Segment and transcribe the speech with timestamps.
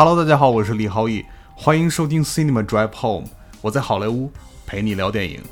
[0.00, 3.26] Hello，大家好，我是李浩义，欢迎收听 Cinema Drive Home，
[3.60, 4.30] 我在好莱坞
[4.64, 5.42] 陪你聊电影。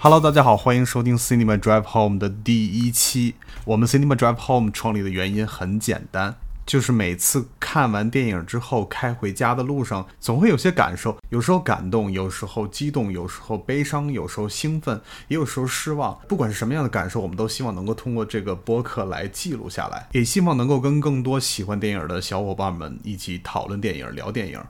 [0.00, 3.36] Hello，大家好，欢迎收听 Cinema Drive Home 的第一期。
[3.64, 6.36] 我们 Cinema Drive Home 创立的原因很简单。
[6.64, 16.18] 就是每次看完电影之后，开回家的路上，总会有些感受，有时候感动，有时候激动，有时候悲伤，有时候兴奋，也有时候失望。
[16.28, 24.60] 不管是什么样的感受，我们都希望能够通过这个播客来记录下来，也希望能够跟更多喜欢电影的小伙伴们一起讨论电影、聊电影。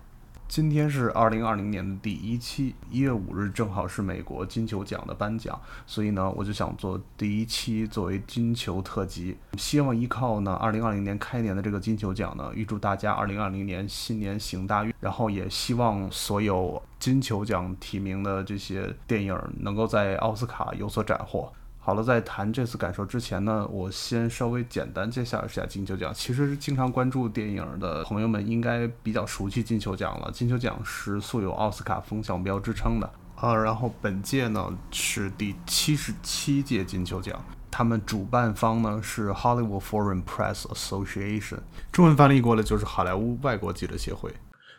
[0.52, 21.50] 今天是二零二零年的第一期，一月五日正好是美国金球奖的颁奖，所以呢，我就想做第一期作为金球特辑，希望依靠呢二零二零年开年的这个金球奖呢，预祝大家二零二零年新年行大运，然后也希望所有金球奖提名的这些电影能够在奥斯卡有所斩获。
[21.84, 26.14] 好了，在谈这次感受之前呢，我先稍微简单介绍一下金球奖。
[26.14, 30.30] 其实经常关注电影的朋友们应该比较熟悉金球奖了。
[30.30, 33.52] 金球奖是素有奥斯卡风向标之称的啊。
[33.52, 41.58] 然后本届呢是第七十七届金球奖，他们主办方呢是 Hollywood Foreign Press Association，
[41.91, 44.33] 中文翻译过来就是好莱坞外国记者协会。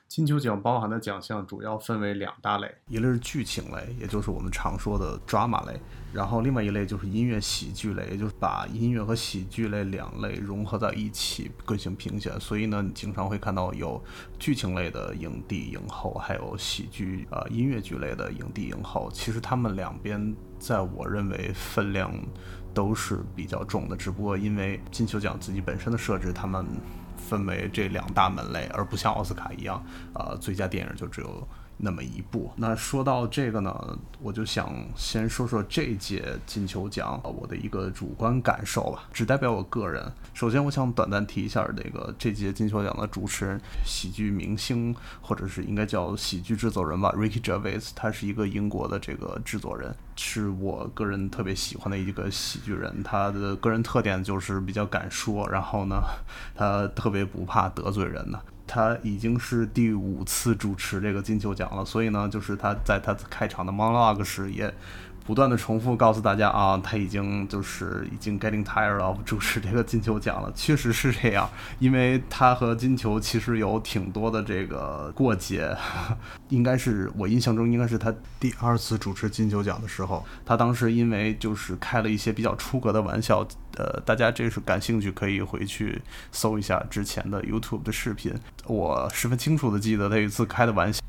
[0.08, 5.78] 金球奖包含的奖项主要分为两大类，一类是剧情类，也就是我们常说的 drama 类，
[6.14, 12.40] 然后另外一类就是音乐喜剧类，也就是把音乐和喜剧类两类融合在一起进行评选。
[12.40, 14.02] 所以呢，你经常会看到有
[14.38, 19.10] 剧情类的影帝影后，还有喜剧呃音乐剧类的影帝影后。
[19.12, 22.14] 其实他们两边在我认为分量
[22.74, 26.66] 都是比较重的，只不过因为金球奖自己本身的设置，他们。
[27.16, 29.82] 分为这两大门类，而不像奥斯卡一样，
[30.14, 31.48] 呃，最佳电影就只有。
[31.84, 32.50] 那么一部。
[32.56, 40.10] 那说到这个呢，我就想先说说这届金球奖我的一个主观感受吧，只代表我个人。
[40.34, 53.04] 首先，我想短暂提一下那个这届金球奖的主持人，喜剧明星或者是应该叫喜剧制作人吧，Ricky Gervais，他是一个英国的这个制作人，是我个人特别喜欢的一个喜剧人。
[53.04, 56.02] 他的个人特点就是比较敢说，然后呢，
[56.56, 58.40] 他特别不怕得罪人呢。
[58.66, 64.74] 他已经是第五次主持这个金球奖了，所以呢，就是他在他开场的 monologue 时也。
[65.26, 75.74] 不断的重复告诉大家啊，他已经就是已经 getting tired of 主持这个金球奖了，确实是这样，因为他和金球其实有挺多的这个过节，
[76.50, 83.48] 应该是我印象中应该是他第二次主持金球奖的时候，他当时因为就是开了一些比较出格的玩笑，
[83.78, 86.02] 呃，大家这是感兴趣可以回去
[86.32, 88.34] 搜一下之前的 YouTube 的视频，
[88.66, 91.02] 我十分清楚的记得他有一次开的玩笑。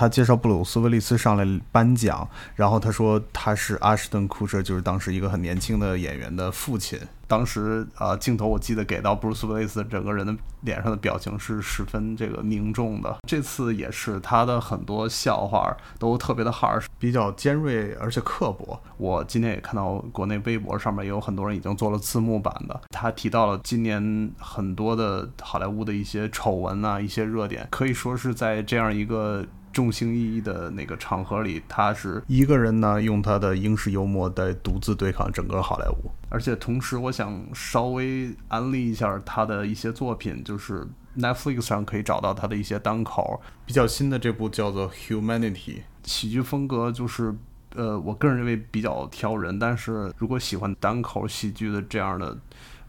[0.00, 6.98] 他介绍布鲁斯·威利斯上来颁奖，然后他说他是阿什顿·库彻，就是当时一个很年轻的演员的父亲。
[7.28, 13.14] 当时啊，镜头我记得给到布鲁斯·威利斯整个人的脸上的表情是十分这个凝重的。
[13.28, 18.82] 这次也是他的很多笑话都特别的 harsh，比较尖锐而且刻薄。
[18.96, 22.80] 我今天也看到国内微博上面也有很多人已经做了字幕版的。
[22.88, 29.44] 他提到了今年很多的好莱坞的一些丑闻啊，一些热点，可以说是在这样一个。
[29.72, 36.10] 众星熠熠的那个场合里，他是一个人呢，用他的英式幽默在独自对抗整个好莱坞。
[36.28, 40.86] 而且同时，我想稍微安利一下他的一些作品，就是
[41.16, 43.40] Netflix 上可以找到他的一些单口。
[43.66, 45.54] 比较新的这部叫做《Humanity》，
[46.02, 47.34] 喜剧风格就是，
[47.74, 49.58] 呃，我个人认为比较挑人。
[49.58, 52.36] 但是如果喜欢单口喜剧的这样的。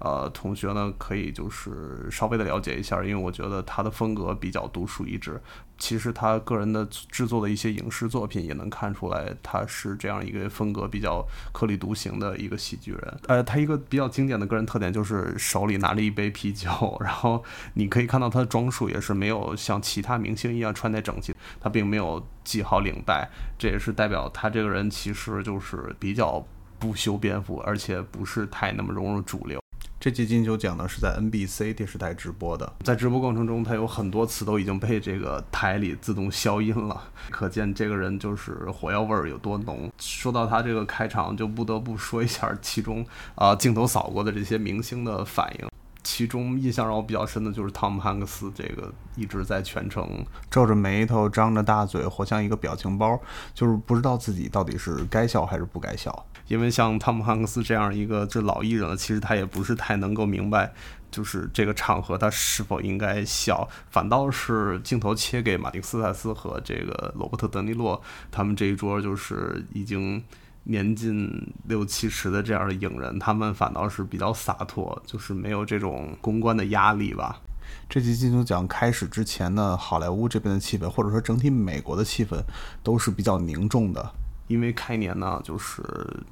[0.03, 5.39] 呃，同学呢，可以就是稍微的了解一下，因为我觉得他的风格比较独树一帜。
[5.77, 13.19] 其实他个人的制作的一些影视作品也能看出来，他是这样一个风格比较颗粒独行的一个喜剧人。
[13.27, 17.43] 呃，他一个比较经典的个人特点就是手里拿着一杯啤酒，然后
[17.75, 26.43] 你可以看到他的装束也是没有像其他明星一样穿戴整齐，他并没有系好领带，这也是代表他这个人其实就是比较
[26.79, 29.60] 不修边幅，而且不是太那么融入主流。
[30.01, 39.91] 这届金球奖呢是在 NBC 电视台直播的，在直播过程中，他有很多词都已经被这个台里自动消音了，可见这个人就是火药味儿有多浓。
[39.99, 43.05] 说到他这个开场，就不得不说一下其中
[43.35, 45.69] 啊镜头扫过的这些明星的反应，
[46.03, 53.19] 其中印象让我比较深的就是汤姆汉克斯，这个一直在全程皱着眉头、张着大嘴，活像一个表情包，
[53.53, 56.25] 就是不知道自己到底是该笑还是不该笑。
[56.47, 60.73] 因为像汤姆汉克斯这样一个这老艺人了，其实他也不是太能够明白，
[61.09, 63.65] 就是这个场合他是否应该笑。
[63.89, 70.21] 反倒是镜头切给马丁斯泰斯和这个罗伯特德尼洛他们这一桌，就是已经
[70.63, 71.27] 年近
[71.67, 77.41] 六七十的这样的影人，他们反倒是比较洒脱，就是没有这种公关的压力吧。
[77.89, 82.39] 这期金球奖开始之前呢，好莱坞这边的气氛，或者说整体美国的气氛，
[82.83, 84.11] 都是比较凝重的。
[84.47, 85.81] 因为开年呢，就是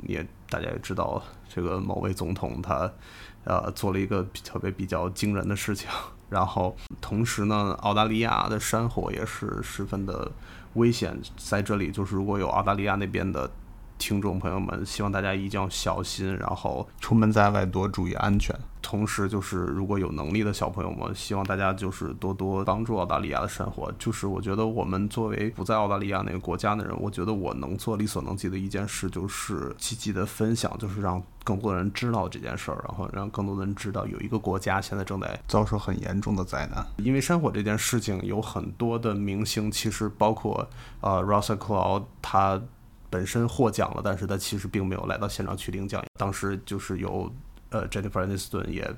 [0.06, 2.92] 也大家也知道，这个某位总统他，
[3.46, 5.90] 呃，做了一个特别比较惊人的事情。
[6.30, 10.32] 然后同时呢，澳大利亚的山火也是十分的
[10.74, 11.18] 危险。
[11.38, 13.50] 在这里，就是如果有澳大利亚那边的。
[14.00, 18.58] 听众朋友们，希望大家一定要小心，然后出门在外多注意安全。
[18.82, 23.92] 同时，就是如果有能力的小朋友们，希望大家就是多多帮助澳大利亚的生活。
[24.00, 36.84] 就是我觉得我们作为不在澳大利亚那个国家的人，我觉得我能做力所能及的一件事，就是积极的分享，就是让更多的人知道这件事儿，然后让更多的人知道有一个国家现在正在遭受很严重的灾难。
[36.98, 40.68] 因为山火这件事情，有很多的明星，其实包括
[41.02, 42.60] 呃 Russell Crowe 他。
[43.10, 46.04] 本身获奖了，但是他其实并没有来到现场去领奖。
[46.18, 47.32] 当时就是由
[47.70, 48.90] 呃 Jennifer Aniston 也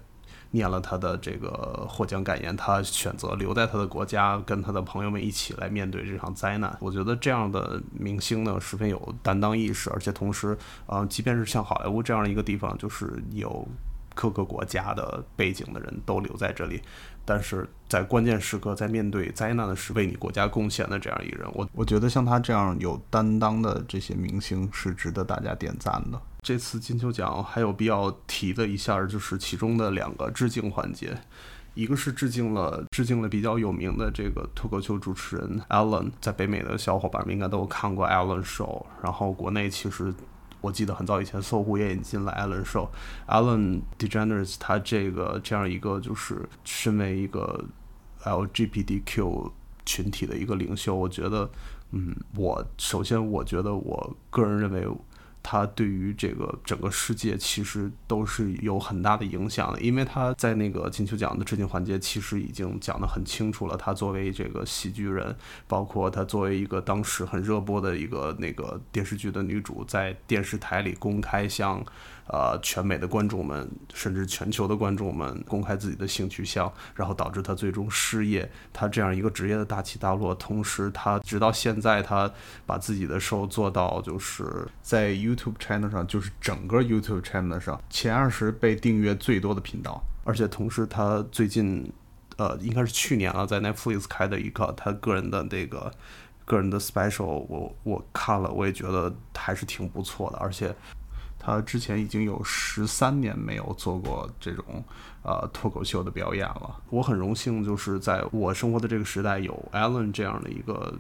[0.53, 6.77] 念了他的这个获奖感言，他选择留在他的国家，跟他的朋友们一起来面对这场灾难。
[6.81, 13.65] 我觉得这样的明星呢，十分有担当意识，而且同时，啊，即便是像好莱坞这样的一个地方，就是有
[14.13, 16.81] 各个国家的背景的人都留在这里。
[17.23, 26.19] 但是在关键时刻，在面对灾难的时，为你国家贡献的这样一个人，我我觉得像他这样有担当的这些明星是值得大家点赞的。
[26.41, 31.15] 这次金球奖还有必要提的一下，就是其中的两个致敬环节，
[31.75, 40.11] 一个是致敬了致敬了比较有名的这个脱口秀主持人 Alan，在北美的小伙伴们应该都看过 Alan Show，然后国内其实。
[40.61, 47.65] 我记得很早以前，搜狐也引进了 Alan Show，Alan DeGeneres，他这个这样一个就是身为一个
[48.23, 49.51] LGBTQ
[49.85, 51.49] 群体的一个领袖，我觉得，
[51.91, 54.87] 嗯，我首先我觉得我个人认为。
[55.43, 63.75] 他对于这个整个世界其实都是有很大的影响，因为他在那个金球奖的致敬环节其实已经讲得很清楚了。
[63.75, 65.35] 他作为这个喜剧人，
[65.67, 71.83] 包括他作为一个当时很热播的一个那个电视剧的女主，在电视台里公开向。
[72.31, 78.49] 呃，全美的观众们，甚至全球的观众们公开自己的性取向，然后导致他最终失业。
[78.71, 82.31] 他这样一个职业的大起大落，同时他直到现在，他
[82.65, 90.01] 把自己的 show 做到就是在 YouTube channel 上，就是整个 YouTube channel 上前二十被订阅最多的频道。
[90.23, 91.91] 而且同时，他最近，
[92.37, 95.91] 呃，应该是去年了，在 Netflix 开的一个他个人的那个
[96.45, 100.73] 个人的 special，我我看了，我也觉得还是挺不错的，而且。
[101.43, 104.83] 他之前已经有十三年没有做过这种
[105.23, 106.79] 呃脱口秀的表演了。
[106.91, 110.93] 我很荣幸，就是在我生活的这个时代，有 Alan 这样的一个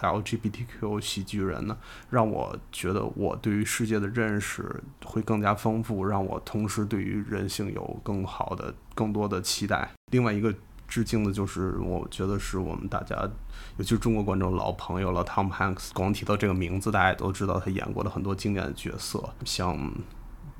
[0.00, 1.76] LGBTQ 喜剧人呢，
[2.10, 9.88] 让我觉得我对于世界的认识会更加丰富，让我同时对于人性有更好的、更多的期待。
[10.10, 10.52] 另外一个。
[10.86, 13.16] 致敬的就是，我觉得是我们大家，
[13.76, 15.92] 尤其是中国观众老朋友了，Tom Hanks。
[15.92, 19.76] 光提到这个名字，大家也都知道他演过的很多经典的角色，像，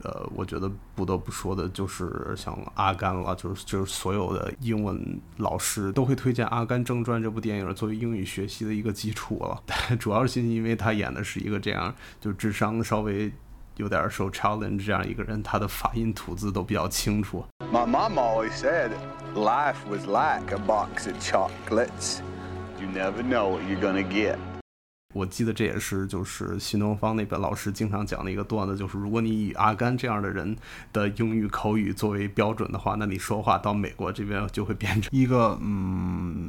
[0.02, 9.62] 呃，我觉得不得不说的就是像阿甘了，就是就是所有的英文老师都会推荐《阿甘正传》这部电影作为英语学习的一个基础了。
[9.98, 13.32] 主要是因为他演的是一个这样，就智商稍微
[13.76, 17.44] 有点受 challenge 这样一个人，他的发音吐字都比较清楚。
[17.74, 18.92] My mom always said.
[19.34, 22.22] Life was like a box of chocolates.
[22.80, 24.36] You never know what you're gonna get.
[25.12, 30.56] 我记得这也是就是新东方那边老师经常讲的一个段子，就是如果你以阿甘这样的人
[30.92, 36.43] 的英语口语作为标准的话，那你说话到美国这边就会变成一个嗯。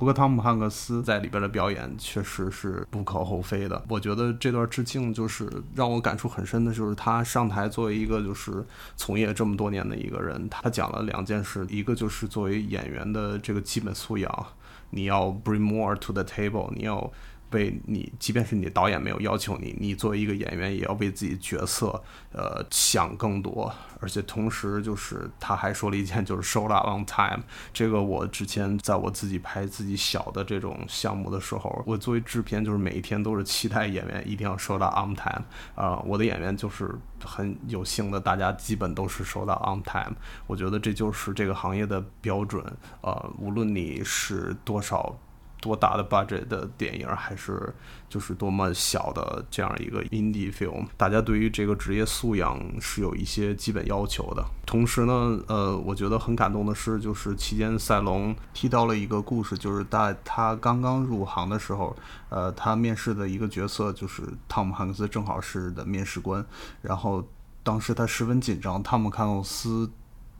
[0.00, 3.84] 不过汤姆汉克斯在里边的表演确实是不可厚非的。
[3.86, 8.64] 我觉得这段致敬就是让我感触很深的，就是他上台作为一个就是
[8.96, 14.46] 从业这么多年的一个人，他讲了两件事，一个就是作为演员的这个基本素养，
[14.88, 17.12] 你要 bring more to the table，你要。
[17.52, 22.02] 为你，即便是你导演没有要求你，你作为一个演员也要为自己角色，
[22.32, 23.72] 呃，想更多。
[24.02, 27.42] 而且同时，就是他还说了一件，就是 show up on time。
[27.72, 35.44] 这个我之前在我自己拍自己小的这种项目的时候，我作为制片，就是每一天都是期待演员一定要 show up on time。
[35.74, 40.16] 啊，我的演员就是很有幸的，大家基本都是 show up on time。
[40.46, 42.64] 我觉得这就是这个行业的标准。
[43.02, 45.14] 呃，无论你是多少。
[45.60, 47.72] 多大的 budget 的电影，还是
[48.08, 54.44] 就是多么小的这样一个 indie film，大家对于这个职业素养是有一些基本要求的。
[54.64, 61.94] 同时呢，呃，我觉得很感动的是，就是期间赛隆提到了一个故事，就是在他刚刚入行的时候，
[62.30, 66.44] 呃，他面试的一个角色就是汤姆汉克斯，正好是的面试官，
[66.80, 67.22] 然后
[67.62, 69.90] 当时他十分紧张，汤姆汉克斯。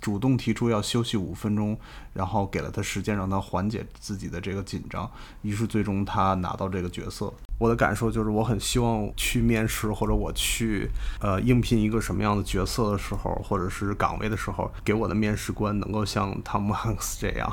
[0.00, 1.78] 主动提出要休息五分钟，
[2.14, 5.08] 然后给了他时间让他缓解自己的这个紧张，
[5.42, 7.32] 于是最终他拿到这个角色。
[7.58, 10.88] 我的感受就是，我很希望去面试或者我去
[11.20, 17.52] 呃应聘一个什么样的角色的时候，或者是岗位的时候，给我的面试官能够像汤姆汉克斯这样，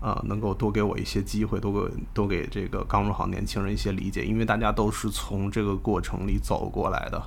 [0.00, 7.22] 啊，能够多给我一些机会，多给多给这个刚入行年轻人一些理解，因为大家都是从这个过程里走过来的。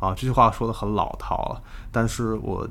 [0.00, 1.62] 啊，这句话说的很老套了，
[1.92, 2.68] 但是我。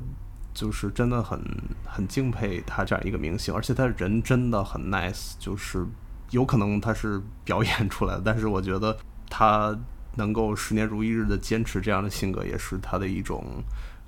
[0.52, 1.40] 就是真的很
[1.86, 5.34] 很敬佩他这样一个明星，而且他人真的很 nice。
[5.38, 5.86] 就是
[6.30, 8.96] 有可能他是表演出来的，但是我觉得
[9.28, 9.78] 他
[10.16, 13.62] 能够十年如一日的坚持这样的性格，也是他的一种。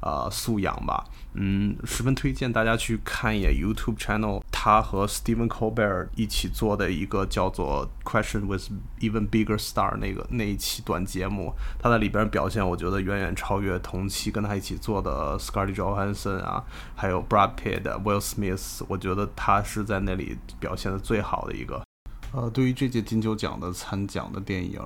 [0.05, 16.63] 呃，素养吧，嗯，十分推荐大家去看一眼 YouTube channel，他和 Stephen Colbert 一起做的一个叫做 Question with Even Bigger Star 那个那一期短节目，他在里边表现，我觉得远远超越同期跟他一起做的 Scarlett Johansson 啊，
[16.95, 21.83] 还有 Brad Pitt、Will Smith，我觉得他是在那里表现的最好的一个。
[22.31, 24.81] 呃，对于这届金球奖的参奖的电影，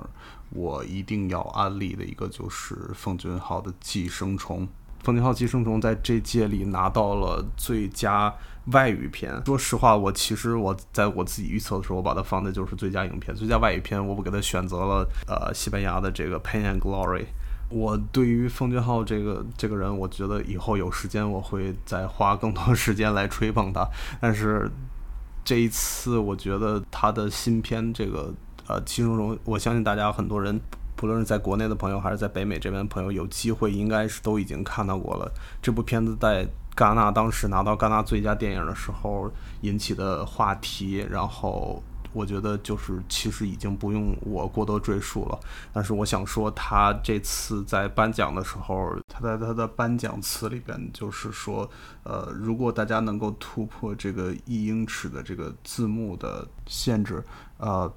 [0.49, 4.61] 我一定要安利的一个就是奉俊昊的《寄生虫》。
[5.07, 8.33] 《风景号寄生虫》在这届里拿到了最佳
[8.73, 9.41] 外语片。
[9.45, 13.33] 说实话，我其实我在我自己预测的时候，我把它放的就是最佳影片。
[13.33, 17.21] 最佳外语片，我不给他选择了呃西班牙的这个《Pain and Glory》。
[17.69, 23.87] 我对于奉俊昊这个这个人，我觉得以后有时间我会再花更多时间来吹捧他。
[24.19, 24.69] 但是
[25.45, 28.33] 这一次，我觉得他的新片这个
[28.67, 30.59] 呃《寄生虫》，我相信大家很多人。
[30.97, 35.31] 不论是在国内的朋友，还是在北美这边的朋友，有机会应该是都已经看到过了。
[35.61, 45.39] 这部片子在戛纳当时拿到戛纳最佳电影的时候引起的话题，然后我觉得就是其实已经不用我过多赘述了。
[45.71, 51.69] 但是我想说，他这次在颁奖的时候，他在他的颁奖词里边就是说，
[52.03, 57.23] 呃，如果大家能够突破这个一英尺的这个字幕的限制，
[57.57, 57.93] 呃。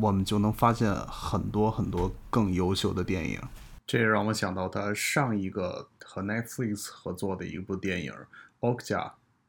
[0.00, 3.40] 我们就能发现很多很多更优秀的电影，
[3.86, 8.12] 这也让我想到他上一个和 Netflix 合作的一部电影
[8.60, 9.00] 《奥克加》，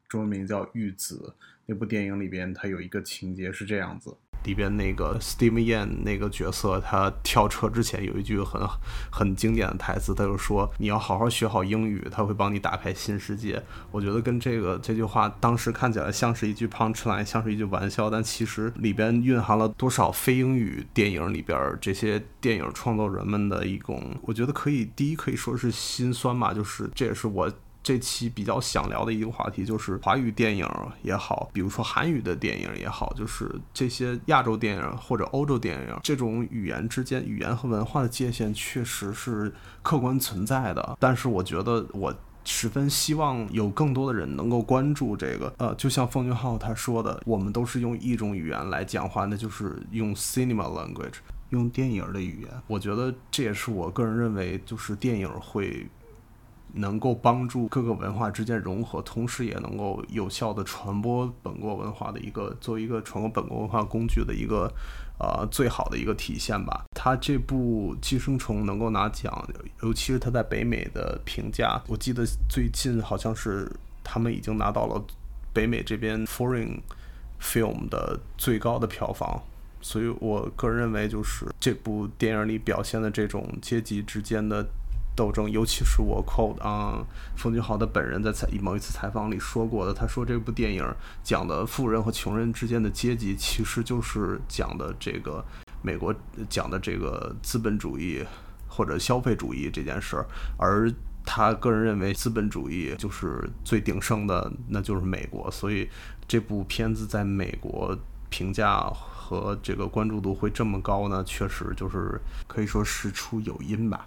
[0.08, 1.34] 中文名叫《玉子》。
[1.68, 4.16] 那部电影里边，它有一个情节是这样子。
[4.46, 8.62] 里边那个 Steve Yan 那个角色，他跳车之前有一句很
[9.10, 27.50] 很经典的台词，他就说：“你要好好学好英语，他会帮你打开新世界。”我觉得跟这个这句话当时看起来像是一句 punchline，像是一句玩笑，但其实里边蕴含了多少非英语电影里边这些电影创作人们的一种，我觉得可以第一可以说是心酸吧，就是这也是我。
[27.86, 30.68] 这期比较想聊的一个话题就是华语电影
[31.04, 39.52] 也好，比如说韩语的电影也好，就是这些亚洲电影或者欧洲电影，这种语言之间、语言和文化的界限确实是
[39.82, 40.96] 客观存在的。
[40.98, 42.12] 但是我觉得，我
[42.44, 45.54] 十分希望有更多的人能够关注这个。
[45.58, 51.18] 呃，就像奉俊昊他说的，我们都是用一种语言来讲话，那就是用 cinema language，
[51.50, 52.50] 用电影的语言。
[52.66, 55.86] 我觉得这也是我个人认为，就是电影会。
[56.74, 64.70] 能够帮助各个文化之间融合，同时也能够有效的传播本国文化的一个，作为一个传播本国文化工具的一个，
[65.18, 66.84] 呃，最好的一个体现吧。
[66.94, 69.48] 他这部《寄生虫》能够拿奖，
[69.82, 73.70] 尤其是他在北美的评价，我记得最近好像是
[74.04, 75.02] 他们已经拿到了
[75.54, 76.80] 北美这边 foreign
[77.40, 79.42] film 的最高的票房，
[79.80, 84.66] 所以我个人认为，就是这部电影里表现的这种阶级之间的。
[85.16, 87.02] 斗争，尤其是我 quote 啊，
[87.34, 90.84] 冯俊豪的本人在采某一次采访里说过的，他说这部电影
[91.24, 95.44] 讲的富人和穷人之间的阶级，其实就是讲的这个
[95.82, 96.14] 美国
[96.50, 98.22] 讲的这个资本主义
[98.68, 100.26] 或者消费主义这件事儿，
[100.58, 100.92] 而
[101.24, 105.88] 他个人认为资本主义就是最鼎盛的，那就是美国，所以
[106.28, 114.06] 这部片子在美国评价和这个关注度会这么高呢，确实就是可以说事出有因吧。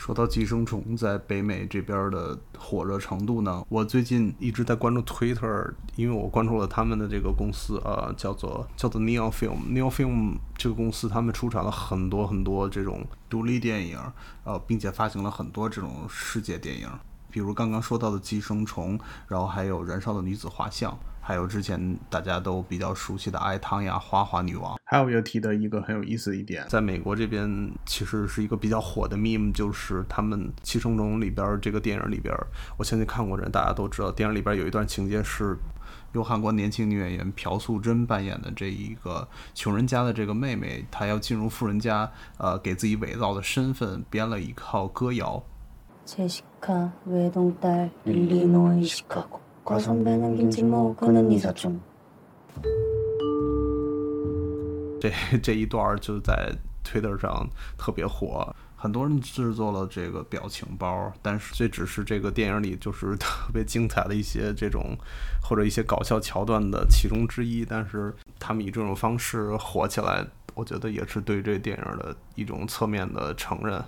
[0.00, 9.58] 说到《寄生虫》在北美这边的火热程度呢，我最近一直在关注 Twitter，因为我关注了他们的这个公司，呃，叫做叫做 Neon Film。
[9.68, 13.98] Neon Film 这个公司，他们出产了很多很多这种独立电影，
[14.44, 16.88] 呃，并且发行了很多这种世界电影，
[17.30, 20.90] 比如刚刚说到的《寄生虫》，然后还有《燃烧的女子画像》。
[21.30, 24.76] 还有之前大家都比较熟悉的艾汤呀、花花女王。
[24.84, 32.34] 还有要提的一个很有意思的一点，在美国这边其实是一个比较火的 meme，就是他们《七圣种》里边这个电影里边，
[32.76, 35.56] 我相信看过人大家都知道，电影里边有一段情节是。
[36.12, 45.40] 由韩国年轻女演员朴素贞扮演的这一个穷人家的这个妹妹，她要进入富人家，呃，给自己伪造的身份编了一套歌谣。
[49.69, 51.79] 제시카외동딸릴리노이시카고과선배는김치모그는이사촌
[54.99, 56.53] 这这一段就在
[56.83, 58.55] Twitter 上特别火。
[58.75, 64.95] 很多人制作了这个表情包，但是这只是这个电影里就是特别精彩的一些这种
[65.41, 67.65] 或者一些搞笑桥段的其中之一。
[67.65, 73.83] 但是他们以这种方式火起来，我觉得也是对这电影的一种侧面的承认。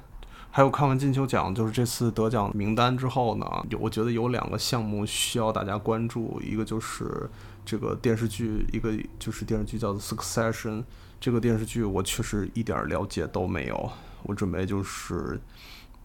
[0.55, 7.27] 还有看完金球奖，就是这次得奖名单之后呢，有我觉得有两个项目需要大家关注，一个就是
[7.65, 10.81] 这个电视剧，一个就是电视剧叫做《Succession》。
[11.19, 13.91] 这个电视剧我确实一点了解都没有。
[14.25, 15.41] 我准备就是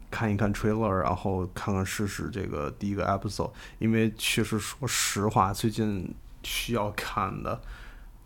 [0.10, 7.60] 看一看 trailer，然后看看试试这个第一个 episode，因为确实说实话，最近需要看的，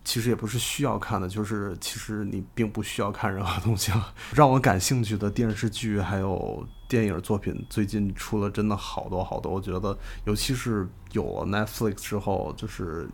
[0.04, 4.14] 其实也不是需要看的，就是其实你并不需要看任何东西了。
[4.36, 9.52] 让我感兴趣的电视剧还有电影作品，最近出了真的好多好多。
[9.52, 13.10] 我觉得，尤其是有了 Netflix 之后，就是。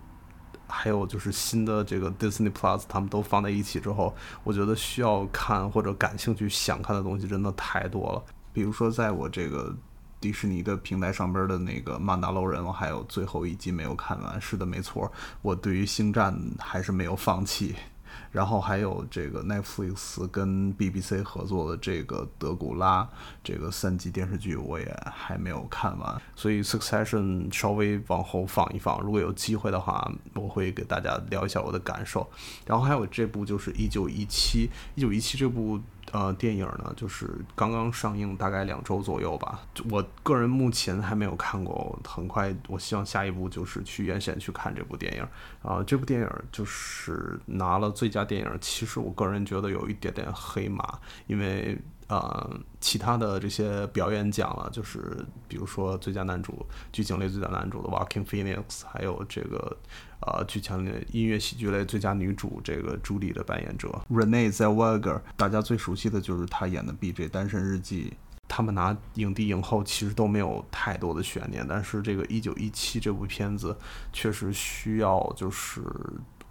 [0.70, 4.14] 还有就是新的这个 Disney Plus，他们都放在一起之后，
[4.44, 8.22] 我觉得需要看或者感兴趣想看的东西真的太多了。
[8.52, 9.74] 比如说，在我这个
[10.20, 14.40] 迪士尼的平台上边的那个《曼达洛人》，我还有最后一集没有看完。
[14.42, 17.76] 是的，没错，我对于星战还是没有放弃。
[18.32, 23.08] 然后还有这个 Netflix 跟 BBC 合作的这个德古拉
[23.44, 32.28] 这个三集电视剧，我也还没有看完，所以 Succession 稍微往后放一放，如果有机会的话，我会给大家聊一下我的感受。
[32.66, 35.80] 然后还有这部就是一九一七，一九一七这部。
[36.12, 39.60] 呃，电影呢，就是刚刚上映，大概两周左右吧。
[39.90, 45.28] 我个人目前还没有看过，很快，我希望下一步就是去院线去看这部电影。
[45.62, 51.78] 啊，这部电影就是拿了最佳电影，其实我个人觉得有一点点黑马，因为。
[52.10, 59.78] 呃，其他的这些表演奖了，就是比如说最佳男主、剧情类最佳男主的 Walking Phoenix，还有这个
[60.22, 67.28] 呃剧情类音乐喜剧类最佳女主这个朱莉的扮演者 Renee Zellweger，大家最熟悉的就是她演的《B.J.
[67.28, 68.14] 单身日记》。
[68.48, 73.78] 他们拿影帝影后其实都没有太多的悬念，但是这个《一九一七》这部片子
[74.14, 75.84] 确实需要就是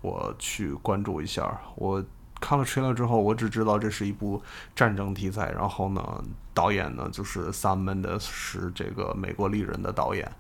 [0.02, 2.04] 我去关注一下我。
[2.40, 4.42] 看了 trailer 之后，我只知道这是一部
[4.74, 5.50] 战争题材。
[5.52, 10.30] 然后呢，导演呢就是 Sam Mendes，是这个美国丽人的导演。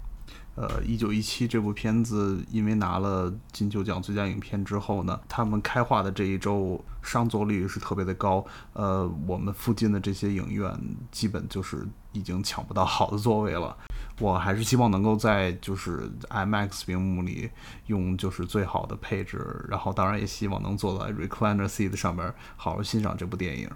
[0.54, 8.42] 呃，一九一七这部片子因为拿了金球奖最佳影片之后呢，他们开画的这一周上座率是特别的高。
[8.72, 10.74] 呃，我们附近的这些影院
[11.10, 13.76] 基本就是已经抢不到好的座位了。
[14.18, 17.50] 我还是希望能够在就是 MX 屏幕里
[17.86, 23.70] 用就是最好的配置，然后当然也希望能坐在 Recliner seat 上面好好欣赏这部电影。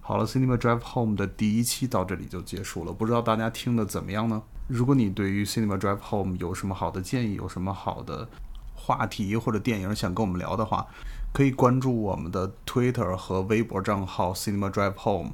[0.00, 4.42] 好了，Cinema Drive Home 的第一期到这里就结束了，不知道大家听的怎么样呢？
[4.66, 8.28] 如果你对于 Cinema Drive Home 有什么好的建议，有什么好的
[8.74, 10.86] 话题或者电影想跟我们聊的话，
[11.32, 15.32] 可以关注我们的 Twitter 和微博账号 Cinema Drive Home，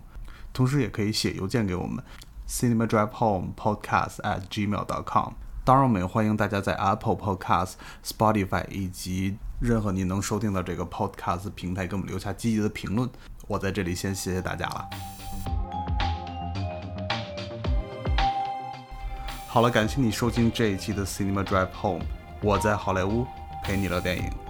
[0.53, 2.05] 同时也可以写邮件给我们
[2.50, 5.34] Cinema Drive Home Podcast at gmail.com。
[5.64, 13.08] 当然，我们也欢迎大家在 Apple Podcast、Spotify 以及任何你能收听到这个 Podcast 平台给我们留下积极的评论。
[13.46, 14.88] 我在这里先谢谢大家了。
[19.46, 22.04] 好了，感谢你收听这一期的 Cinema Drive Home，
[22.42, 23.24] 我在好莱坞
[23.62, 24.49] 陪你聊电影。